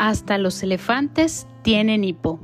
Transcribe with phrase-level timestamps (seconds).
[0.00, 2.40] Hasta los elefantes tienen hipo.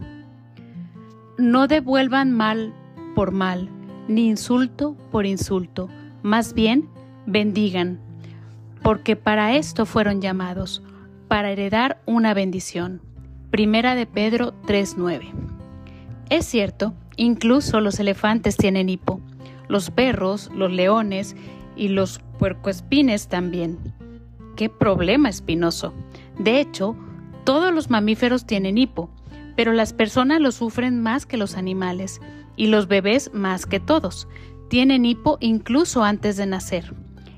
[1.39, 2.75] No devuelvan mal
[3.15, 3.71] por mal,
[4.09, 5.89] ni insulto por insulto,
[6.23, 6.91] más bien
[7.25, 7.99] bendigan,
[8.83, 10.83] porque para esto fueron llamados,
[11.29, 13.01] para heredar una bendición.
[13.51, 15.33] Primera de Pedro 3:9.
[16.29, 19.19] Es cierto, incluso los elefantes tienen hipo,
[19.67, 21.35] los perros, los leones
[21.75, 23.79] y los puercoespines también.
[24.57, 25.95] ¡Qué problema espinoso!
[26.39, 26.97] De hecho,
[27.47, 29.09] todos los mamíferos tienen hipo,
[29.55, 32.21] pero las personas lo sufren más que los animales
[32.57, 34.27] y los bebés más que todos.
[34.69, 36.93] Tienen hipo incluso antes de nacer.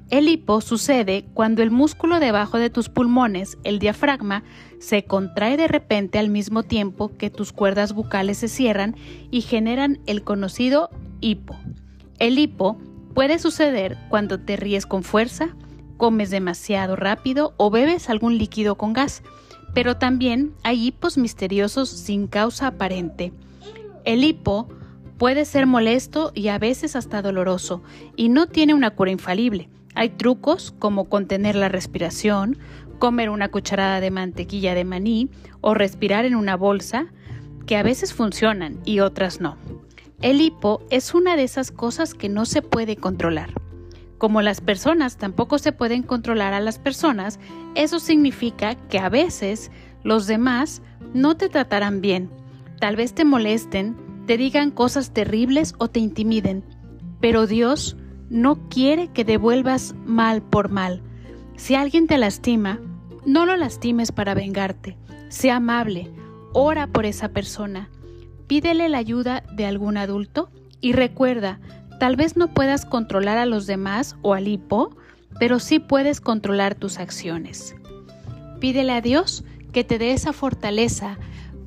[0.08, 4.44] El hipo sucede cuando el músculo debajo de tus pulmones, el diafragma,
[4.78, 8.96] se contrae de repente al mismo tiempo que tus cuerdas bucales se cierran
[9.30, 10.88] y generan el conocido
[11.20, 11.54] hipo.
[12.18, 12.78] El hipo
[13.12, 15.54] puede suceder cuando te ríes con fuerza,
[15.98, 19.22] comes demasiado rápido o bebes algún líquido con gas
[19.74, 23.32] pero también hay hipos misteriosos sin causa aparente.
[24.05, 24.68] El hipo
[25.18, 27.82] puede ser molesto y a veces hasta doloroso,
[28.16, 29.68] y no tiene una cura infalible.
[29.94, 32.58] Hay trucos como contener la respiración,
[32.98, 35.28] comer una cucharada de mantequilla de maní
[35.60, 37.06] o respirar en una bolsa,
[37.66, 39.58] que a veces funcionan y otras no.
[40.22, 43.50] El hipo es una de esas cosas que no se puede controlar.
[44.19, 47.38] Como las personas tampoco se pueden controlar a las personas,
[47.77, 49.70] eso significa que a veces
[50.02, 50.83] los demás
[51.14, 52.28] no te tratarán bien.
[52.80, 53.96] Tal vez te molesten,
[54.27, 56.64] te digan cosas terribles o te intimiden.
[57.20, 57.96] Pero Dios
[58.28, 61.02] no quiere que devuelvas mal por mal.
[61.56, 62.80] Si alguien te lastima,
[63.24, 64.96] no lo lastimes para vengarte.
[65.28, 66.11] Sea amable,
[66.52, 67.89] ora por esa persona,
[68.46, 71.61] pídele la ayuda de algún adulto y recuerda,
[71.98, 74.96] Tal vez no puedas controlar a los demás o al hipo,
[75.38, 77.74] pero sí puedes controlar tus acciones.
[78.60, 81.18] Pídele a Dios que te dé esa fortaleza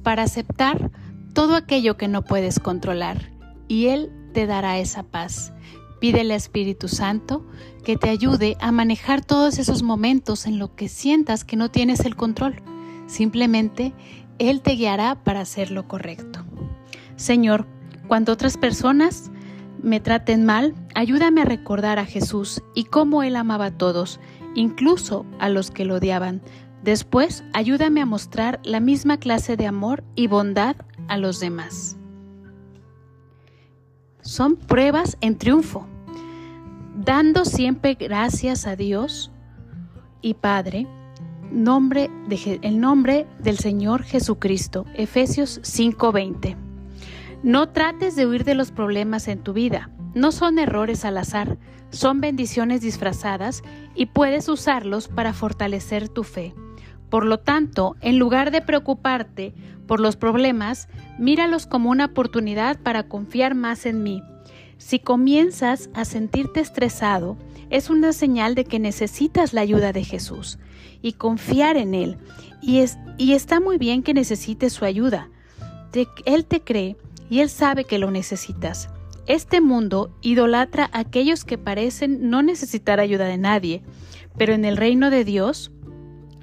[0.03, 0.91] para aceptar
[1.33, 3.31] todo aquello que no puedes controlar
[3.67, 5.53] y Él te dará esa paz.
[5.99, 7.45] Pídele a Espíritu Santo
[7.83, 12.01] que te ayude a manejar todos esos momentos en los que sientas que no tienes
[12.01, 12.61] el control.
[13.07, 13.93] Simplemente
[14.39, 16.43] Él te guiará para hacer lo correcto.
[17.15, 17.67] Señor,
[18.07, 19.31] cuando otras personas
[19.83, 24.19] me traten mal, ayúdame a recordar a Jesús y cómo Él amaba a todos,
[24.55, 26.41] incluso a los que lo odiaban.
[26.83, 30.75] Después, ayúdame a mostrar la misma clase de amor y bondad
[31.07, 31.97] a los demás.
[34.21, 35.87] Son pruebas en triunfo,
[36.95, 39.31] dando siempre gracias a Dios
[40.21, 40.87] y Padre,
[41.51, 42.09] nombre
[42.61, 44.85] el nombre del Señor Jesucristo.
[44.95, 46.70] Efesios 5:20.
[47.43, 49.89] No trates de huir de los problemas en tu vida.
[50.13, 51.57] No son errores al azar,
[51.89, 53.63] son bendiciones disfrazadas
[53.95, 56.53] y puedes usarlos para fortalecer tu fe.
[57.09, 59.55] Por lo tanto, en lugar de preocuparte
[59.87, 60.87] por los problemas,
[61.17, 64.21] míralos como una oportunidad para confiar más en mí.
[64.77, 67.37] Si comienzas a sentirte estresado,
[67.71, 70.59] es una señal de que necesitas la ayuda de Jesús
[71.01, 72.17] y confiar en Él.
[72.61, 72.83] Y,
[73.17, 75.29] y está muy bien que necesites su ayuda.
[76.25, 76.97] él te cree
[77.31, 78.89] y Él sabe que lo necesitas.
[79.25, 83.83] Este mundo idolatra a aquellos que parecen no necesitar ayuda de nadie,
[84.37, 85.71] pero en el reino de Dios,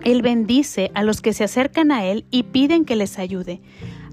[0.03, 3.60] Él bendice a los que se acercan a Él y piden que les ayude.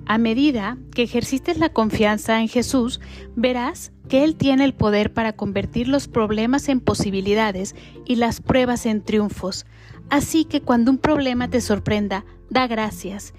[0.06, 3.00] A medida que ejercites la confianza en Jesús,
[3.38, 7.74] verás que Él tiene el poder para convertir los problemas en posibilidades
[8.06, 9.66] y las pruebas en triunfos.
[10.10, 13.34] Así que cuando un problema te sorprenda, da gracias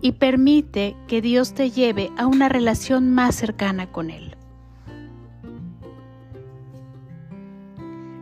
[0.00, 4.36] y permite que Dios te lleve a una relación más cercana con Él.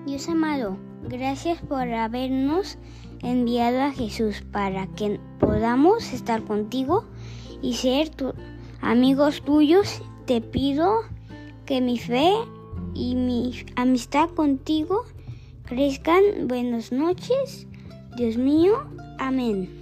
[0.06, 0.76] Dios amado,
[1.08, 2.78] gracias por habernos
[3.22, 7.04] enviado a Jesús para que podamos estar contigo
[7.62, 8.10] y ser
[8.80, 10.02] amigos tuyos.
[10.26, 11.02] Te pido
[11.66, 12.32] que mi fe
[12.94, 15.04] y mi amistad contigo
[15.64, 16.48] crezcan.
[16.48, 17.66] Buenas noches,
[18.16, 18.82] Dios mío.
[19.18, 19.79] Amén.